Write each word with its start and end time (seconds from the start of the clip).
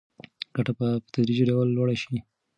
ګټه 0.55 0.71
به 0.77 0.77
په 0.79 0.87
تدریجي 1.13 1.43
ډول 1.49 1.67
لوړه 1.71 1.95
شي. 2.01 2.17